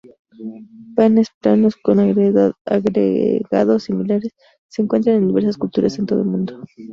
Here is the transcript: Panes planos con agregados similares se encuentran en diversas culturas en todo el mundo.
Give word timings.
Panes 0.95 1.27
planos 1.43 1.75
con 1.75 1.99
agregados 1.99 3.83
similares 3.83 4.31
se 4.67 4.81
encuentran 4.81 5.17
en 5.17 5.27
diversas 5.27 5.57
culturas 5.57 5.99
en 5.99 6.07
todo 6.07 6.21
el 6.21 6.25
mundo. 6.25 6.63